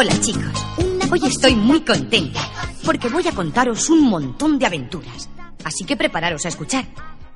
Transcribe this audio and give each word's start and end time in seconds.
Hola 0.00 0.20
chicos, 0.20 0.64
hoy 1.10 1.26
estoy 1.26 1.56
muy 1.56 1.80
contenta 1.80 2.40
porque 2.84 3.08
voy 3.08 3.26
a 3.26 3.32
contaros 3.32 3.90
un 3.90 4.02
montón 4.02 4.56
de 4.56 4.64
aventuras. 4.64 5.28
Así 5.64 5.84
que 5.84 5.96
prepararos 5.96 6.44
a 6.44 6.50
escuchar. 6.50 6.86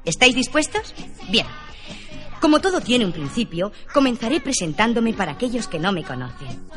¿Estáis 0.04 0.36
dispuestos? 0.36 0.94
Bien. 1.28 1.44
Como 2.40 2.60
todo 2.60 2.80
tiene 2.80 3.04
un 3.04 3.10
principio, 3.10 3.72
comenzaré 3.92 4.40
presentándome 4.40 5.12
para 5.12 5.32
aquellos 5.32 5.66
que 5.66 5.80
no 5.80 5.90
me 5.90 6.04
conocen. 6.04 6.68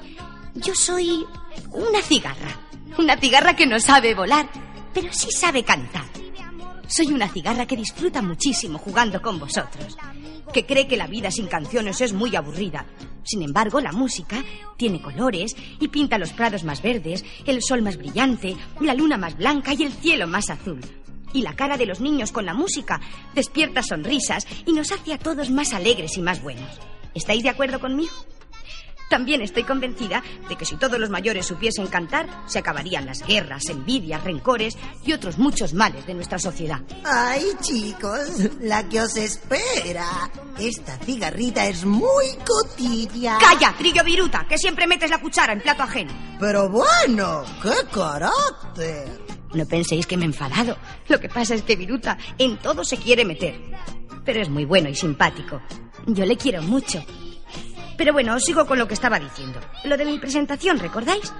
Yo 0.56 0.74
soy 0.74 1.24
una 1.70 2.02
cigarra. 2.02 2.62
Una 2.98 3.16
cigarra 3.18 3.56
que 3.56 3.68
no 3.68 3.80
sabe 3.80 4.16
volar, 4.16 4.50
pero 4.92 5.14
sí 5.14 5.28
sabe 5.30 5.64
cantar. 5.64 6.06
Soy 6.88 7.14
una 7.14 7.30
cigarra 7.30 7.68
que 7.68 7.78
disfruta 7.78 8.24
muchísimo 8.24 8.80
jugando 8.80 9.22
con 9.22 9.38
vosotros, 9.38 9.96
que 10.52 10.66
cree 10.66 10.88
que 10.88 10.98
la 10.98 11.06
vida 11.06 11.30
sin 11.30 11.46
canciones 11.46 12.02
es 12.02 12.12
muy 12.12 12.36
aburrida. 12.36 12.88
Sin 13.26 13.42
embargo, 13.42 13.82
la 13.82 13.92
música 13.92 14.44
tiene 14.78 15.02
colores 15.02 15.56
y 15.80 15.88
pinta 15.88 16.20
los 16.20 16.32
prados 16.32 16.64
más 16.64 16.82
verdes, 16.82 17.26
el 17.46 17.62
sol 17.62 17.82
más 17.82 17.98
brillante, 17.98 18.56
la 18.80 18.94
luna 18.94 19.18
más 19.18 19.36
blanca 19.36 19.74
y 19.74 19.84
el 19.84 19.92
cielo 19.92 20.28
más 20.28 20.50
azul. 20.50 20.80
Y 21.34 21.42
la 21.42 21.56
cara 21.56 21.76
de 21.76 21.88
los 21.88 22.00
niños 22.00 22.32
con 22.32 22.46
la 22.46 22.54
música 22.54 23.02
despierta 23.34 23.82
sonrisas 23.84 24.48
y 24.66 24.72
nos 24.72 24.92
hace 24.92 25.14
a 25.14 25.20
todos 25.20 25.50
más 25.50 25.74
alegres 25.74 26.18
y 26.18 26.22
más 26.22 26.42
buenos. 26.42 26.80
¿Estáis 27.14 27.44
de 27.44 27.50
acuerdo 27.50 27.80
conmigo? 27.80 28.14
También 29.10 29.42
estoy 29.42 29.64
convencida 29.64 30.24
de 30.50 30.56
que 30.56 30.66
si 30.66 30.78
todos 30.78 31.00
los 31.00 31.10
mayores 31.10 31.46
supiesen 31.46 31.88
cantar, 31.88 32.28
se 32.48 32.60
acabarían 32.60 33.06
las 33.06 33.26
guerras, 33.26 33.70
envidias, 33.70 34.24
rencores 34.24 34.78
y 35.06 35.14
otros 35.14 35.38
muchos 35.38 35.74
males 35.74 36.06
de 36.06 36.14
nuestra 36.14 36.40
sociedad. 36.40 36.82
Ay, 37.04 37.46
chicos, 37.62 38.30
la 38.62 38.88
que 38.88 39.02
os 39.02 39.16
espera. 39.18 40.08
Esta 40.58 40.98
cigarrita 40.98 41.68
es 41.68 41.86
muy 41.86 42.26
cotilla. 42.46 43.38
¡Calla, 43.40 43.76
trillo 43.78 44.04
viruta, 44.04 44.46
que 44.48 44.58
siempre 44.58 44.88
metes 44.88 45.10
la 45.10 45.22
cuchara 45.22 45.54
en 45.54 45.62
plato 45.62 45.84
ajeno! 45.84 46.12
Pero 46.40 46.70
bueno, 46.70 47.44
qué 47.62 47.74
carácter. 47.94 49.22
No 49.54 49.66
penséis 49.66 50.06
que 50.06 50.18
me 50.18 50.24
he 50.24 50.28
enfadado. 50.28 50.78
Lo 51.08 51.20
que 51.20 51.30
pasa 51.30 51.56
es 51.56 51.62
que 51.62 51.78
Viruta 51.78 52.18
en 52.38 52.58
todo 52.58 52.84
se 52.84 52.98
quiere 52.98 53.24
meter. 53.24 53.56
Pero 54.26 54.42
es 54.42 54.50
muy 54.50 54.66
bueno 54.66 54.90
y 54.90 54.96
simpático. 54.96 55.62
Yo 56.08 56.26
le 56.26 56.36
quiero 56.36 56.62
mucho. 56.62 57.04
Pero 57.98 58.14
bueno, 58.14 58.40
sigo 58.40 58.66
con 58.66 58.78
lo 58.78 58.88
que 58.88 58.94
estaba 58.94 59.20
diciendo. 59.20 59.60
Lo 59.86 59.98
de 59.98 60.06
mi 60.06 60.20
presentación, 60.20 60.80
¿recordáis? 60.80 61.34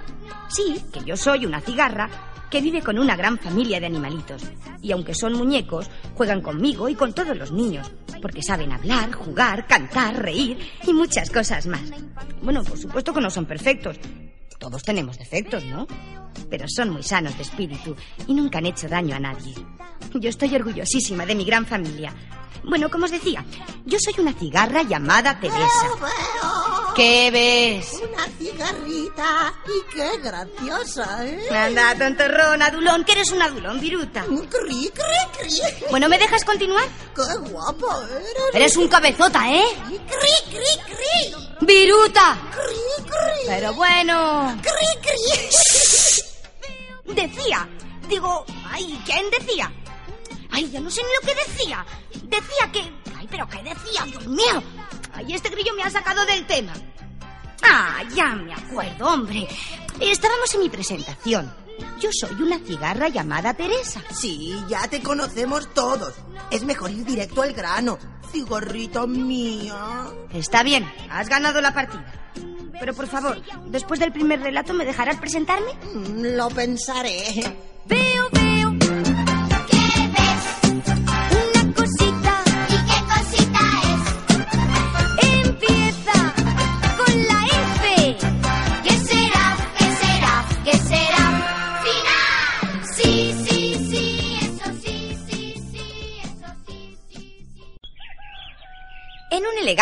Sí, 0.48 0.82
que 0.92 1.04
yo 1.04 1.16
soy 1.16 1.44
una 1.46 1.60
cigarra 1.60 2.08
que 2.50 2.60
vive 2.60 2.82
con 2.82 2.98
una 2.98 3.16
gran 3.16 3.38
familia 3.38 3.80
de 3.80 3.86
animalitos. 3.86 4.42
Y 4.80 4.92
aunque 4.92 5.14
son 5.14 5.34
muñecos, 5.34 5.90
juegan 6.14 6.40
conmigo 6.40 6.88
y 6.88 6.94
con 6.94 7.12
todos 7.12 7.36
los 7.36 7.52
niños, 7.52 7.92
porque 8.22 8.42
saben 8.42 8.72
hablar, 8.72 9.12
jugar, 9.12 9.66
cantar, 9.66 10.22
reír 10.22 10.58
y 10.86 10.92
muchas 10.92 11.30
cosas 11.30 11.66
más. 11.66 11.90
Bueno, 12.40 12.62
por 12.62 12.78
supuesto 12.78 13.12
que 13.12 13.20
no 13.20 13.30
son 13.30 13.46
perfectos. 13.46 13.98
Todos 14.58 14.82
tenemos 14.82 15.18
defectos, 15.18 15.64
¿no? 15.64 15.86
Pero 16.50 16.66
son 16.68 16.90
muy 16.90 17.02
sanos 17.02 17.36
de 17.36 17.42
espíritu 17.42 17.96
y 18.26 18.34
nunca 18.34 18.58
han 18.58 18.66
hecho 18.66 18.88
daño 18.88 19.16
a 19.16 19.20
nadie. 19.20 19.54
Yo 20.14 20.28
estoy 20.28 20.54
orgullosísima 20.54 21.26
de 21.26 21.34
mi 21.34 21.44
gran 21.44 21.66
familia. 21.66 22.14
Bueno, 22.64 22.90
como 22.90 23.04
os 23.04 23.10
decía, 23.10 23.44
yo 23.84 23.98
soy 23.98 24.14
una 24.18 24.32
cigarra 24.32 24.82
llamada 24.82 25.38
Teresa. 25.38 25.88
¿Qué 26.96 27.30
ves? 27.30 27.92
Una 27.92 28.26
cigarrita. 28.38 29.52
Y 29.66 29.82
qué 29.94 30.16
graciosa, 30.22 31.26
¿eh? 31.26 31.46
Anda, 31.50 31.94
tontorrón, 31.94 32.62
adulón, 32.62 33.04
que 33.04 33.12
eres 33.12 33.30
un 33.32 33.42
adulón, 33.42 33.78
viruta. 33.78 34.24
Cri, 34.24 34.48
cri, 34.48 34.90
cri. 35.38 35.60
Bueno, 35.90 36.08
¿me 36.08 36.18
dejas 36.18 36.42
continuar? 36.42 36.86
Qué 37.14 37.50
guapo 37.50 37.86
eres. 38.02 38.54
Eres 38.54 38.76
un 38.78 38.88
cabezota, 38.88 39.52
¿eh? 39.52 39.62
Cri, 39.86 39.98
cri, 40.56 40.64
cri. 40.86 41.34
¡Viruta! 41.60 42.38
Cri, 42.50 43.04
cri. 43.04 43.46
Pero 43.46 43.74
bueno. 43.74 44.56
Cri, 44.62 44.86
cri. 45.02 45.20
Decía, 47.14 47.68
digo, 48.08 48.46
ay, 48.70 48.98
¿quién 49.04 49.28
decía? 49.30 49.70
Ay, 50.50 50.70
ya 50.70 50.80
no 50.80 50.90
sé 50.90 51.02
ni 51.02 51.12
lo 51.14 51.20
que 51.20 51.34
decía. 51.34 51.84
Decía 52.22 52.72
que... 52.72 52.80
Ay, 53.18 53.26
pero 53.30 53.46
¿qué 53.48 53.62
decía? 53.62 54.02
Dios 54.06 54.26
mío. 54.26 54.62
Ay, 55.16 55.32
este 55.34 55.48
grillo 55.50 55.72
me 55.74 55.82
ha 55.82 55.90
sacado 55.90 56.24
del 56.26 56.46
tema. 56.46 56.72
Ah, 57.62 58.02
ya 58.14 58.34
me 58.34 58.52
acuerdo, 58.52 59.08
hombre. 59.08 59.48
Estábamos 60.00 60.52
en 60.54 60.60
mi 60.60 60.68
presentación. 60.68 61.52
Yo 62.00 62.10
soy 62.12 62.34
una 62.42 62.58
cigarra 62.58 63.08
llamada 63.08 63.54
Teresa. 63.54 64.00
Sí, 64.14 64.54
ya 64.68 64.86
te 64.88 65.02
conocemos 65.02 65.72
todos. 65.74 66.14
Es 66.50 66.62
mejor 66.64 66.90
ir 66.90 67.04
directo 67.04 67.42
al 67.42 67.52
grano. 67.54 67.98
Cigarrita 68.30 69.06
mía. 69.06 70.06
Está 70.32 70.62
bien, 70.62 70.90
has 71.10 71.28
ganado 71.28 71.60
la 71.60 71.72
partida. 71.72 72.12
Pero 72.78 72.92
por 72.94 73.06
favor, 73.06 73.40
después 73.68 73.98
del 74.00 74.12
primer 74.12 74.40
relato, 74.40 74.74
¿me 74.74 74.84
dejarás 74.84 75.16
presentarme? 75.16 75.72
Mm, 75.94 76.36
Lo 76.36 76.48
pensaré. 76.50 77.22
Veo, 77.86 78.15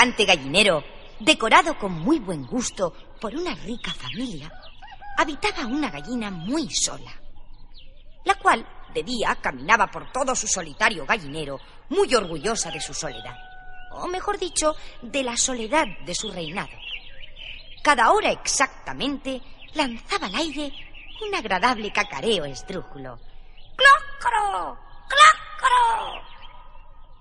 elegante 0.04 0.26
gallinero, 0.26 0.84
decorado 1.18 1.78
con 1.78 1.92
muy 1.92 2.18
buen 2.18 2.44
gusto 2.46 2.92
por 3.18 3.34
una 3.34 3.54
rica 3.54 3.90
familia, 3.94 4.52
habitaba 5.16 5.66
una 5.66 5.90
gallina 5.90 6.30
muy 6.30 6.68
sola, 6.68 7.10
la 8.24 8.34
cual 8.34 8.66
de 8.92 9.02
día 9.02 9.34
caminaba 9.40 9.86
por 9.86 10.12
todo 10.12 10.34
su 10.34 10.46
solitario 10.46 11.06
gallinero, 11.06 11.58
muy 11.88 12.14
orgullosa 12.14 12.70
de 12.70 12.82
su 12.82 12.92
soledad, 12.92 13.34
o 13.92 14.06
mejor 14.06 14.38
dicho, 14.38 14.76
de 15.00 15.22
la 15.22 15.38
soledad 15.38 15.86
de 16.04 16.14
su 16.14 16.30
reinado. 16.30 16.76
Cada 17.82 18.12
hora 18.12 18.30
exactamente 18.30 19.40
lanzaba 19.72 20.26
al 20.26 20.34
aire 20.34 20.70
un 21.26 21.34
agradable 21.34 21.90
cacareo 21.92 22.44
esdrújulo. 22.44 23.18
¡Clócoro! 23.74 24.78
¡Clócoro! 25.08 26.33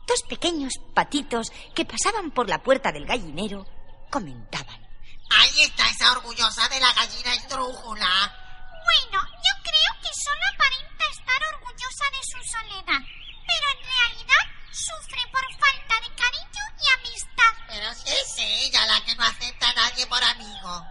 Dos 0.07 0.21
pequeños 0.27 0.73
patitos 0.93 1.51
que 1.73 1.85
pasaban 1.85 2.31
por 2.31 2.49
la 2.49 2.61
puerta 2.61 2.91
del 2.91 3.05
gallinero 3.05 3.65
comentaban. 4.09 4.83
Ahí 5.29 5.61
está 5.63 5.89
esa 5.89 6.11
orgullosa 6.11 6.67
de 6.69 6.79
la 6.79 6.93
gallina 6.93 7.33
esdrújula. 7.33 8.35
Bueno, 8.83 9.23
yo 9.23 9.53
creo 9.63 9.91
que 10.01 10.09
solo 10.13 10.43
aparenta 10.53 11.05
estar 11.09 11.55
orgullosa 11.55 12.05
de 12.11 12.23
su 12.23 12.51
soledad, 12.51 13.01
pero 13.47 13.65
en 13.71 13.83
realidad 13.83 14.43
sufre 14.71 15.21
por 15.31 15.43
falta 15.57 15.95
de 16.01 16.15
cariño 16.15 16.63
y 16.79 17.07
amistad. 17.07 17.53
Pero 17.67 17.93
si 17.93 18.09
es 18.09 18.65
ella 18.65 18.85
la 18.85 19.05
que 19.05 19.15
no 19.15 19.23
acepta 19.23 19.69
a 19.69 19.73
nadie 19.73 20.05
por 20.07 20.23
amigo. 20.23 20.85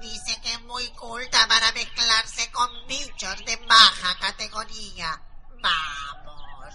Dice 0.00 0.38
que 0.42 0.52
es 0.52 0.60
muy 0.62 0.86
culta 0.90 1.48
para 1.48 1.72
mezclarse 1.72 2.50
con 2.50 2.68
bichos 2.86 3.44
de 3.46 3.56
baja 3.66 4.18
categoría. 4.18 5.20
Vamos, 5.62 6.74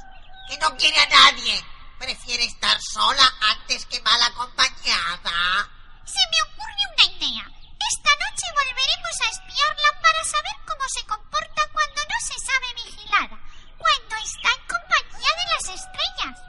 que 0.50 0.58
no 0.58 0.76
quiere 0.76 1.00
a 1.02 1.08
nadie. 1.08 1.64
Prefiere 2.02 2.46
estar 2.46 2.82
sola 2.82 3.32
antes 3.54 3.86
que 3.86 4.02
mal 4.02 4.20
acompañada. 4.24 5.70
Se 6.04 6.18
me 6.32 6.42
ocurre 6.50 6.82
una 6.98 7.06
idea. 7.14 7.46
Esta 7.46 8.12
noche 8.26 8.46
volveremos 8.58 9.16
a 9.22 9.30
espiarla 9.30 10.02
para 10.02 10.24
saber 10.24 10.56
cómo 10.66 10.84
se 10.90 11.06
comporta 11.06 11.62
cuando 11.72 12.02
no 12.02 12.18
se 12.26 12.34
sabe 12.42 12.74
vigilada, 12.84 13.40
cuando 13.78 14.16
está 14.26 14.50
en 14.50 14.68
compañía 14.68 15.30
de 15.38 15.46
las 15.54 15.80
estrellas. 15.80 16.40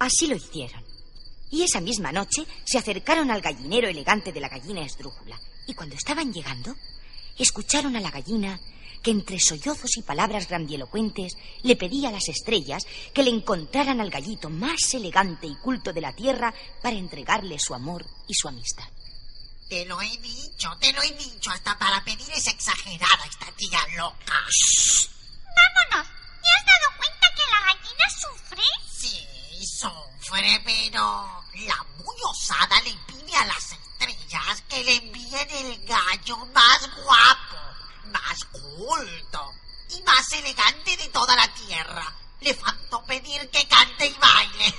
Así 0.00 0.26
lo 0.26 0.34
hicieron. 0.34 0.84
Y 1.52 1.62
esa 1.62 1.80
misma 1.80 2.10
noche 2.10 2.44
se 2.64 2.78
acercaron 2.78 3.30
al 3.30 3.42
gallinero 3.42 3.88
elegante 3.88 4.32
de 4.32 4.40
la 4.40 4.48
gallina 4.48 4.84
esdrújula. 4.84 5.38
Y 5.68 5.74
cuando 5.74 5.94
estaban 5.94 6.32
llegando, 6.32 6.74
escucharon 7.38 7.94
a 7.94 8.00
la 8.00 8.10
gallina 8.10 8.58
que 9.02 9.10
entre 9.10 9.38
sollozos 9.40 9.96
y 9.96 10.02
palabras 10.02 10.48
grandielocuentes 10.48 11.36
le 11.62 11.76
pedía 11.76 12.08
a 12.08 12.12
las 12.12 12.28
estrellas 12.28 12.86
que 13.14 13.22
le 13.22 13.30
encontraran 13.30 14.00
al 14.00 14.10
gallito 14.10 14.50
más 14.50 14.94
elegante 14.94 15.46
y 15.46 15.56
culto 15.56 15.92
de 15.92 16.00
la 16.00 16.14
tierra 16.14 16.54
para 16.82 16.96
entregarle 16.96 17.58
su 17.58 17.74
amor 17.74 18.04
y 18.26 18.34
su 18.34 18.48
amistad. 18.48 18.88
Te 19.70 19.84
lo 19.86 20.02
he 20.02 20.16
dicho, 20.18 20.68
te 20.80 20.92
lo 20.92 21.00
he 21.00 21.12
dicho. 21.12 21.48
Hasta 21.50 21.78
para 21.78 22.02
pedir 22.02 22.28
es 22.32 22.46
exagerada 22.48 23.24
esta 23.24 23.52
tía 23.52 23.78
loca. 23.96 24.34
Vámonos. 25.56 26.08
¿Te 26.42 26.48
has 26.48 26.66
dado 26.66 26.96
cuenta 26.98 27.28
que 27.36 27.50
la 27.52 27.60
gallina 27.66 28.06
sufre? 28.18 28.62
Sí, 28.90 29.66
sufre, 29.66 30.60
pero 30.64 31.44
la 31.66 31.86
muy 31.98 32.16
osada 32.28 32.80
le 32.82 32.94
pide 33.06 33.36
a 33.36 33.46
las 33.46 33.72
estrellas 33.72 34.62
que 34.68 34.82
le 34.82 34.96
envíen 34.96 35.50
el 35.50 35.86
gallo 35.86 36.36
más 36.46 36.90
guapo, 37.04 37.49
más 38.06 38.44
culto 38.52 39.52
y 39.90 40.02
más 40.02 40.32
elegante 40.32 40.96
de 40.96 41.08
toda 41.08 41.36
la 41.36 41.52
tierra. 41.54 42.12
Le 42.40 42.54
faltó 42.54 43.04
pedir 43.04 43.48
que 43.50 43.66
cante 43.68 44.06
y 44.06 44.14
baile. 44.14 44.74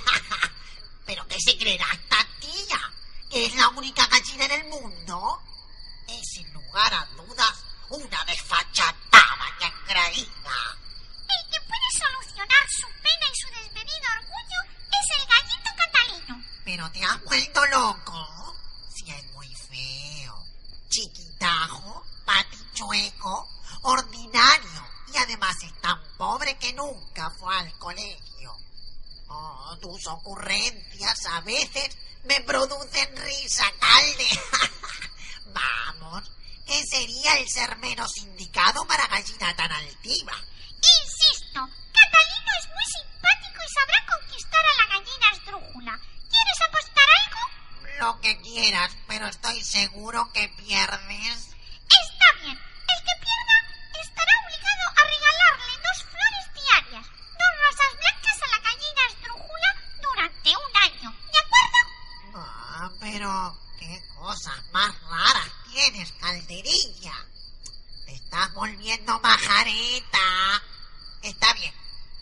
pero 1.06 1.26
¿qué 1.28 1.36
se 1.40 1.56
creerá 1.56 1.86
esta 1.92 2.26
tía? 2.40 2.92
que 3.32 3.46
es 3.46 3.54
la 3.56 3.68
única 3.70 4.06
gallina 4.08 4.44
en 4.44 4.50
el 4.50 4.64
mundo, 4.68 5.42
es 6.06 6.20
sin 6.34 6.52
lugar 6.52 6.92
a 6.92 7.06
dudas 7.16 7.64
una 7.88 8.24
desfachatada 8.26 9.46
y 9.58 9.64
engreída. 9.64 10.78
Tus 30.02 30.12
ocurrencias 30.12 31.26
a 31.26 31.40
veces 31.42 31.96
me 32.24 32.40
producen 32.40 33.16
risa, 33.16 33.64
calde. 33.78 34.28
Vamos, 35.46 36.30
¿qué 36.66 36.84
sería 36.86 37.38
el 37.38 37.48
ser 37.48 37.76
menos 37.78 38.16
indicado 38.18 38.84
para 38.86 39.06
gallina 39.06 39.54
tan 39.56 39.70
altiva? 39.70 40.32
Insisto, 41.04 41.68
Catalino 41.92 42.52
es 42.58 42.68
muy 42.68 42.84
simpático 42.84 43.60
y 43.64 43.72
sabrá 43.72 44.06
conquistar 44.18 44.64
a 44.64 44.76
la 44.76 44.98
gallina 44.98 45.26
esdrújula. 45.32 46.00
¿Quieres 46.30 46.60
apostar 46.68 47.06
algo? 47.24 48.00
Lo 48.00 48.20
que 48.20 48.40
quieras, 48.40 48.92
pero 49.06 49.26
estoy 49.26 49.62
seguro 49.62 50.32
que 50.32 50.48
pierdes. 50.48 51.51
Majareta. 69.32 70.62
Está 71.22 71.54
bien, 71.54 71.72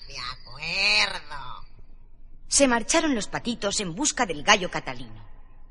de 0.07 0.17
acuerdo. 0.19 1.67
Se 2.47 2.69
marcharon 2.69 3.15
los 3.15 3.27
patitos 3.27 3.81
en 3.81 3.95
busca 3.95 4.27
del 4.27 4.43
gallo 4.43 4.71
catalino, 4.71 5.25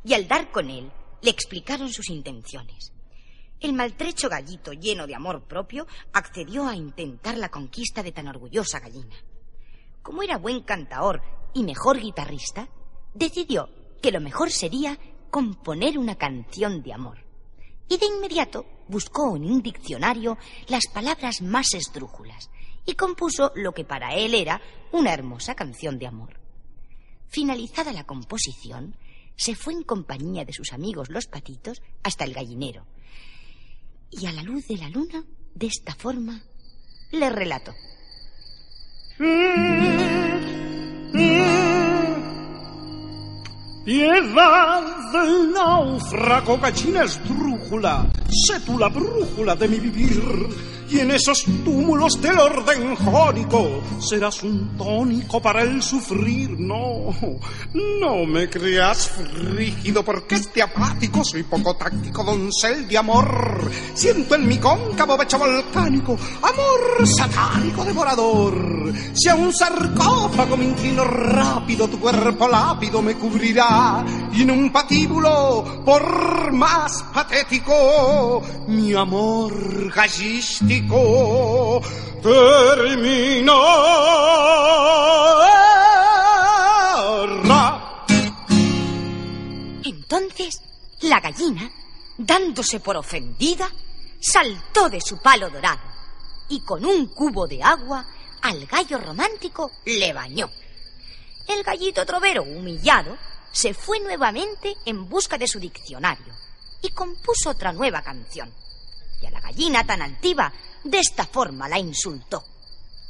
y 0.03 0.13
al 0.13 0.27
dar 0.27 0.51
con 0.51 0.69
él 0.69 0.91
le 1.21 1.31
explicaron 1.31 1.91
sus 1.91 2.09
intenciones. 2.09 2.91
El 3.59 3.73
maltrecho 3.73 4.29
gallito, 4.29 4.71
lleno 4.73 5.05
de 5.05 5.15
amor 5.15 5.43
propio, 5.43 5.85
accedió 6.13 6.67
a 6.67 6.75
intentar 6.75 7.37
la 7.37 7.49
conquista 7.49 8.01
de 8.03 8.11
tan 8.11 8.27
orgullosa 8.27 8.79
gallina. 8.79 9.15
Como 10.01 10.23
era 10.23 10.37
buen 10.37 10.61
cantaor 10.63 11.21
y 11.53 11.63
mejor 11.63 11.99
guitarrista, 11.99 12.69
decidió 13.13 13.69
que 14.01 14.11
lo 14.11 14.21
mejor 14.21 14.51
sería 14.51 14.97
componer 15.29 15.97
una 15.97 16.15
canción 16.15 16.81
de 16.81 16.93
amor. 16.93 17.25
Y 17.89 17.97
de 17.97 18.05
inmediato 18.05 18.65
buscó 18.89 19.37
en 19.37 19.45
un 19.45 19.61
diccionario 19.61 20.37
las 20.67 20.87
palabras 20.87 21.41
más 21.41 21.73
esdrújulas 21.73 22.49
y 22.85 22.95
compuso 22.95 23.51
lo 23.55 23.71
que 23.71 23.85
para 23.85 24.15
él 24.15 24.33
era 24.33 24.61
una 24.91 25.13
hermosa 25.13 25.55
canción 25.55 25.99
de 25.99 26.07
amor. 26.07 26.39
Finalizada 27.27 27.93
la 27.93 28.05
composición, 28.05 28.95
se 29.35 29.55
fue 29.55 29.73
en 29.73 29.83
compañía 29.83 30.43
de 30.43 30.53
sus 30.53 30.73
amigos 30.73 31.09
los 31.09 31.27
patitos 31.27 31.81
hasta 32.03 32.25
el 32.25 32.33
gallinero. 32.33 32.85
Y 34.11 34.25
a 34.25 34.31
la 34.31 34.43
luz 34.43 34.67
de 34.67 34.77
la 34.77 34.89
luna, 34.89 35.23
de 35.53 35.67
esta 35.67 35.93
forma, 35.93 36.41
le 37.11 37.29
relató. 37.29 37.73
Piedad 43.85 44.98
del 45.11 45.51
náufrago, 45.51 46.57
gallina 46.57 47.03
esdrújula, 47.03 48.05
sé 48.29 48.59
tú 48.61 48.77
la 48.77 48.89
brújula 48.89 49.55
de 49.55 49.67
mi 49.67 49.79
vivir, 49.79 50.49
y 50.91 50.99
en 50.99 51.11
esos 51.11 51.43
túmulos 51.63 52.19
del 52.19 52.39
orden 52.39 52.95
jónico 52.95 53.81
serás 53.99 54.41
un 54.41 54.75
tónico 54.75 55.39
para 55.39 55.61
el 55.61 55.83
sufrir. 55.83 56.59
No, 56.59 57.13
no 58.01 58.25
me 58.25 58.49
creas 58.49 59.07
frígido 59.09 60.03
porque 60.03 60.35
este 60.35 60.63
apático 60.63 61.23
soy 61.23 61.43
poco 61.43 61.75
táctico, 61.75 62.23
doncel 62.23 62.87
de 62.87 62.97
amor. 62.97 63.69
Siento 63.93 64.33
en 64.33 64.47
mi 64.47 64.57
cóncavo 64.57 65.15
pecho 65.17 65.37
volcánico 65.37 66.17
amor 66.41 67.07
satánico 67.07 67.83
devorador. 67.85 68.93
Si 69.13 69.29
a 69.29 69.35
un 69.35 69.53
sarcófago 69.53 70.57
me 70.57 70.65
inclino 70.65 71.03
rápido, 71.03 71.87
tu 71.87 71.99
cuerpo 71.99 72.47
lápido 72.47 73.01
me 73.01 73.13
cubrirá 73.13 74.03
en 74.33 74.51
un 74.51 74.71
patíbulo, 74.71 75.83
por 75.85 76.51
más 76.51 77.03
patético, 77.13 78.41
mi 78.67 78.93
amor 78.93 79.93
gallístico 79.93 81.81
terminará. 82.21 83.55
Entonces, 89.83 90.61
la 91.01 91.19
gallina, 91.19 91.69
dándose 92.17 92.79
por 92.79 92.97
ofendida, 92.97 93.69
saltó 94.19 94.89
de 94.89 95.01
su 95.01 95.21
palo 95.21 95.49
dorado 95.49 95.81
y 96.49 96.61
con 96.61 96.83
un 96.85 97.07
cubo 97.07 97.47
de 97.47 97.61
agua 97.63 98.05
al 98.41 98.65
gallo 98.65 98.97
romántico 98.97 99.71
le 99.85 100.13
bañó. 100.13 100.49
El 101.47 101.63
gallito 101.63 102.05
trovero, 102.05 102.43
humillado, 102.43 103.17
se 103.51 103.73
fue 103.73 103.99
nuevamente 103.99 104.75
en 104.85 105.07
busca 105.07 105.37
de 105.37 105.47
su 105.47 105.59
diccionario 105.59 106.33
y 106.81 106.89
compuso 106.89 107.51
otra 107.51 107.73
nueva 107.73 108.01
canción. 108.01 108.51
Y 109.21 109.25
a 109.25 109.31
la 109.31 109.41
gallina 109.41 109.85
tan 109.85 110.01
altiva, 110.01 110.51
de 110.83 110.99
esta 110.99 111.25
forma 111.25 111.67
la 111.67 111.77
insultó. 111.77 112.43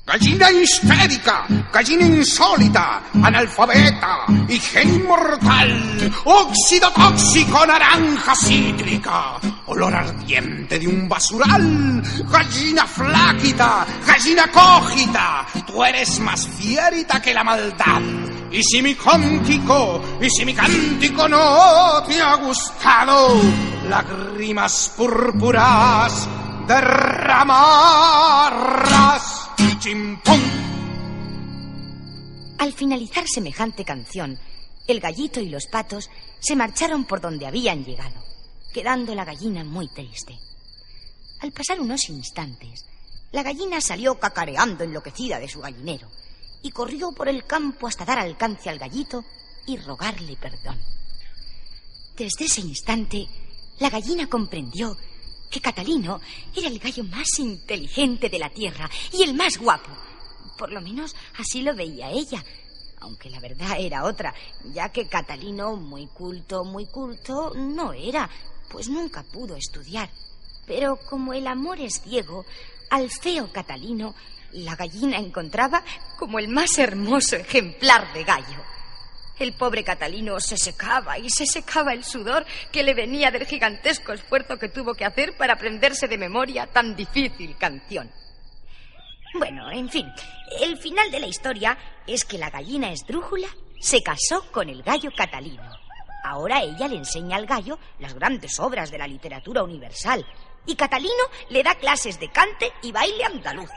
Gallina 0.05 0.49
histérica, 0.49 1.45
gallina 1.71 2.05
insólita, 2.05 3.03
analfabeta 3.21 4.25
gen 4.57 4.95
inmortal, 4.95 6.11
óxido 6.25 6.89
tóxico, 6.91 7.63
naranja 7.65 8.33
cítrica, 8.35 9.39
olor 9.67 9.93
ardiente 9.93 10.79
de 10.79 10.87
un 10.87 11.07
basural, 11.07 12.01
gallina 12.27 12.87
fláquita, 12.87 13.85
gallina 14.07 14.51
cógita, 14.51 15.45
tú 15.67 15.83
eres 15.83 16.19
más 16.19 16.47
fierita 16.57 17.21
que 17.21 17.33
la 17.33 17.43
maldad. 17.43 18.01
Y 18.51 18.63
si 18.63 18.81
mi 18.81 18.95
cántico, 18.95 20.01
y 20.19 20.27
si 20.29 20.43
mi 20.43 20.55
cántico 20.55 21.29
no 21.29 22.01
te 22.07 22.19
ha 22.19 22.35
gustado, 22.37 23.39
lágrimas 23.87 24.91
púrpuras 24.97 26.27
derramarás. 26.67 27.89
Chimpón. 29.79 30.41
Al 32.57 32.73
finalizar 32.73 33.25
semejante 33.27 33.85
canción, 33.85 34.37
el 34.87 34.99
gallito 34.99 35.39
y 35.39 35.49
los 35.49 35.67
patos 35.67 36.09
se 36.39 36.55
marcharon 36.55 37.05
por 37.05 37.21
donde 37.21 37.45
habían 37.45 37.85
llegado, 37.85 38.19
quedando 38.73 39.13
la 39.13 39.25
gallina 39.25 39.63
muy 39.63 39.87
triste. 39.89 40.37
Al 41.41 41.51
pasar 41.51 41.79
unos 41.79 42.09
instantes, 42.09 42.87
la 43.31 43.43
gallina 43.43 43.79
salió 43.79 44.19
cacareando 44.19 44.83
enloquecida 44.83 45.39
de 45.39 45.47
su 45.47 45.61
gallinero 45.61 46.09
y 46.61 46.71
corrió 46.71 47.11
por 47.11 47.29
el 47.29 47.45
campo 47.45 47.87
hasta 47.87 48.05
dar 48.05 48.19
alcance 48.19 48.69
al 48.69 48.79
gallito 48.79 49.23
y 49.65 49.77
rogarle 49.77 50.35
perdón. 50.35 50.79
Desde 52.17 52.45
ese 52.45 52.61
instante, 52.61 53.27
la 53.79 53.89
gallina 53.89 54.27
comprendió 54.27 54.97
que 55.49 55.61
Catalino 55.61 56.19
era 56.55 56.67
el 56.67 56.79
gallo 56.79 57.03
más 57.05 57.39
inteligente 57.39 58.29
de 58.29 58.39
la 58.39 58.49
tierra 58.49 58.89
y 59.13 59.23
el 59.23 59.33
más 59.33 59.57
guapo. 59.57 59.89
Por 60.57 60.71
lo 60.71 60.81
menos 60.81 61.15
así 61.37 61.61
lo 61.61 61.73
veía 61.73 62.11
ella, 62.11 62.43
aunque 63.01 63.29
la 63.29 63.39
verdad 63.39 63.79
era 63.79 64.03
otra, 64.03 64.33
ya 64.73 64.89
que 64.89 65.07
Catalino, 65.07 65.75
muy 65.75 66.07
culto, 66.07 66.65
muy 66.65 66.85
culto, 66.87 67.53
no 67.55 67.93
era, 67.93 68.29
pues 68.69 68.89
nunca 68.89 69.23
pudo 69.23 69.55
estudiar. 69.55 70.09
Pero 70.67 70.99
como 71.09 71.33
el 71.33 71.47
amor 71.47 71.79
es 71.79 72.01
ciego, 72.01 72.45
al 72.89 73.09
feo 73.09 73.51
Catalino 73.51 74.13
la 74.53 74.75
gallina 74.75 75.17
encontraba 75.17 75.83
como 76.17 76.39
el 76.39 76.47
más 76.47 76.77
hermoso 76.77 77.35
ejemplar 77.35 78.11
de 78.13 78.23
gallo. 78.23 78.63
El 79.37 79.53
pobre 79.53 79.85
Catalino 79.85 80.39
se 80.41 80.57
secaba 80.57 81.17
y 81.17 81.29
se 81.29 81.45
secaba 81.45 81.93
el 81.93 82.03
sudor 82.03 82.45
que 82.71 82.83
le 82.83 82.93
venía 82.93 83.31
del 83.31 83.45
gigantesco 83.45 84.11
esfuerzo 84.11 84.59
que 84.59 84.67
tuvo 84.67 84.93
que 84.93 85.05
hacer 85.05 85.37
para 85.37 85.53
aprenderse 85.53 86.09
de 86.09 86.17
memoria 86.17 86.67
tan 86.67 86.95
difícil 86.95 87.55
canción. 87.57 88.11
Bueno, 89.35 89.71
en 89.71 89.89
fin, 89.89 90.11
el 90.61 90.77
final 90.77 91.09
de 91.11 91.21
la 91.21 91.27
historia 91.27 91.77
es 92.05 92.25
que 92.25 92.37
la 92.37 92.49
gallina 92.49 92.91
esdrújula 92.91 93.47
se 93.79 94.01
casó 94.01 94.51
con 94.51 94.67
el 94.69 94.83
gallo 94.83 95.11
Catalino. 95.15 95.71
Ahora 96.25 96.61
ella 96.61 96.87
le 96.89 96.97
enseña 96.97 97.37
al 97.37 97.45
gallo 97.45 97.79
las 97.99 98.13
grandes 98.13 98.59
obras 98.59 98.91
de 98.91 98.97
la 98.97 99.07
literatura 99.07 99.63
universal 99.63 100.25
y 100.65 100.75
Catalino 100.75 101.23
le 101.49 101.63
da 101.63 101.75
clases 101.75 102.19
de 102.19 102.29
cante 102.29 102.73
y 102.81 102.91
baile 102.91 103.23
andaluz. 103.23 103.69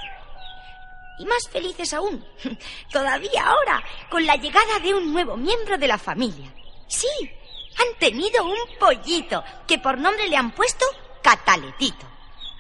Y 1.19 1.27
más 1.27 1.49
felices 1.49 1.93
aún, 1.93 2.25
todavía 2.93 3.45
ahora, 3.47 3.83
con 4.11 4.27
la 4.27 4.37
llegada 4.37 4.79
de 4.81 4.95
un 4.95 5.13
nuevo 5.13 5.37
miembro 5.37 5.79
de 5.79 5.89
la 5.89 5.99
familia. 5.99 6.53
Sí, 6.89 7.09
Han 7.79 7.99
tenido 7.99 8.45
un 8.45 8.79
pollito 8.79 9.43
que 9.67 9.79
por 9.79 9.97
nombre 9.99 10.29
le 10.29 10.37
han 10.37 10.51
puesto 10.53 10.85
Cataletito. 11.23 12.07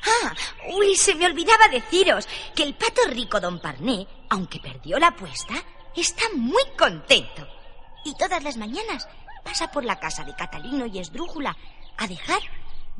Ah, 0.04 0.34
uy, 0.74 0.96
se 0.96 1.14
me 1.14 1.26
olvidaba 1.26 1.68
deciros 1.68 2.26
que 2.54 2.62
el 2.62 2.74
pato 2.74 3.02
rico 3.08 3.38
don 3.38 3.60
Parné, 3.60 4.06
aunque 4.30 4.58
perdió 4.58 4.98
la 4.98 5.08
apuesta, 5.08 5.54
está 5.94 6.24
muy 6.34 6.62
contento. 6.78 7.46
Y 8.04 8.16
todas 8.16 8.42
las 8.42 8.56
mañanas 8.56 9.08
pasa 9.44 9.70
por 9.70 9.84
la 9.84 10.00
casa 10.00 10.24
de 10.24 10.34
Catalino 10.34 10.86
y 10.86 10.98
Esdrújula 10.98 11.56
a 11.98 12.06
dejar 12.06 12.40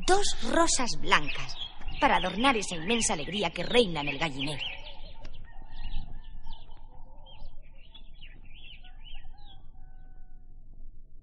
dos 0.05 0.37
rosas 0.49 0.91
blancas 0.99 1.55
para 1.99 2.17
adornar 2.17 2.57
esa 2.57 2.75
inmensa 2.75 3.13
alegría 3.13 3.49
que 3.51 3.63
reina 3.63 4.01
en 4.01 4.09
el 4.09 4.17
gallinero. 4.19 4.63